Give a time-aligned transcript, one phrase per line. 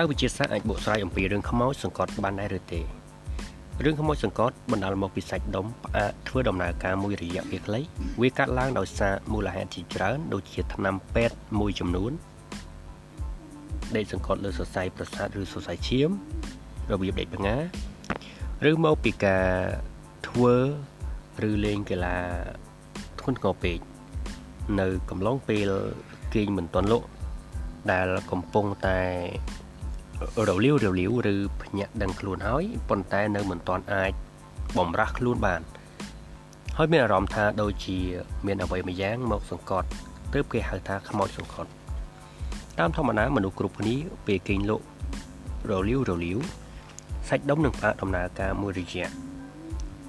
[0.00, 2.80] តើវិទ្យាសាស្ត្រអាចបកស្រាយអំពីរឿងខ្មោចសង្កត់បានដែរឬទេ
[3.84, 7.80] រឿងខ្មោចសង្កត់បណ្ដាលមកពីសាច់ដុំផ្អាកធ្វើដំណើរការមួយរយៈពេលខ្លី
[8.20, 12.12] វាកាត់ឡើងដោយសារមូលហេតុជាច្រើនដូចជាថ្នាំពេទ្យមួយចំនួន
[13.96, 16.10] ដេកសង្កត់លើសរសៃប្រសាទឬសរសៃឈាម
[16.92, 17.56] របៀបដេកបងា
[18.70, 19.46] ឬមកពីការ
[20.28, 20.54] ធ្វើ
[21.48, 22.16] ឬលេងកីឡា
[23.20, 23.78] ធ្ងន់ធ្ងរពេក
[24.80, 25.70] នៅកំឡុងពេល
[26.34, 27.06] គេងមិនទាន់លក់
[27.90, 29.00] ដែលកំពុងតែ
[30.48, 34.12] រលាវរលាវឬភ្ញាក់ដឹងខ្លួនហើយប៉ុន្តែនៅមិនទាន់អាច
[34.78, 35.60] បំរាស់ខ្លួនបាន
[36.76, 37.98] ហើយមានអារម្មណ៍ថាដូចជា
[38.46, 39.88] មានអ្វីមួយយ៉ាងមកសង្កត់
[40.32, 41.70] ទើបគេហៅថាខ្មោចសង្កត់
[42.78, 44.84] តាមធម្មតាមនុស្សគ្រប់គ្នាពេលគេងលក់
[45.70, 46.38] រលាវរលាវ
[47.28, 49.08] សាច់ដុំនឹងផ្អាកដំណើរការមួយរយៈ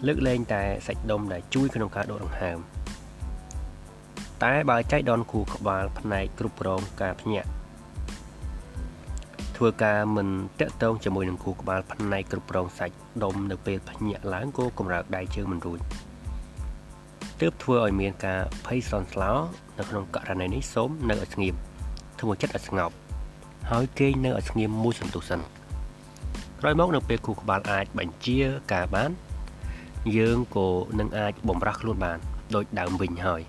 [0.07, 2.57] លើកលែងតែសាច់ដុំដែលជួយក្នុងការដកដង្ហើម
[4.43, 7.49] តែបើចែកដនគូក្បាលផ្នែកគ្រប់គ្រងការភ្ញាក់
[9.63, 10.27] ធ្វើការមិន
[10.59, 15.79] តាក់ទងជាមួយនឹងគូក្បាលផ្នែកគ្រប់គ្រងសាច់ដុំនៅពេលភ្ញាក់ឡើងគោកម្រើកដៃជើងមិនរួច
[17.41, 19.31] ទើបធ្វើឲ្យមានការភ័យស្លន់ស្លោ
[19.77, 21.55] នៅក្នុងករណីនេះសូមនៅឲ្យស្ងៀម
[22.19, 22.95] ធ្វើចិត្តឲ្យស្ងប់
[23.71, 25.39] ហើយគេងនៅឲ្យស្ងៀមមួយសន្ទុះសិន
[26.59, 28.39] ក្រោយមកនៅពេលគូក្បាលអាចបញ្ជា
[28.73, 29.11] ការបាន
[30.17, 32.17] យើងក៏នឹងអាចបំរាស់ខ្លួនបាន
[32.55, 33.41] ដោយដើមវិញហើយ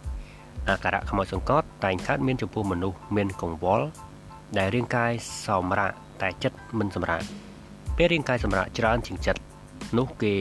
[0.68, 3.88] អាការៈខ្មោចសង្កត់តែងកើតមានចំពោះមនុស្សមានកង្វល់
[4.58, 5.12] ដែលរាងកាយ
[5.46, 7.22] សម្រាកតែចិត្តមិនសម្រាក
[7.96, 9.40] ពេលរាងកាយសម្រាកច្រើនជាងចិត្ត
[9.98, 10.34] នោះគេ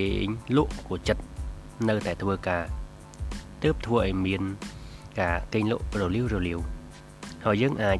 [0.57, 1.23] លក់ក៏ចិត្ត
[1.89, 2.63] នៅតែធ្វើការ
[3.63, 4.41] ទើបធ្វើឲ្យមាន
[5.19, 6.59] ការកេងលក់រលាវរលាវ
[7.45, 7.99] ហើយយើងអាច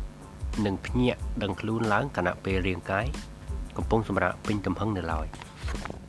[0.66, 3.06] នឹងភ្ញាក់ដឹងខ្លួនឡើងគណៈពេលរាងកាយ
[3.78, 5.28] កំពុងសម្រាកពេញទំហឹងនៅឡើយ។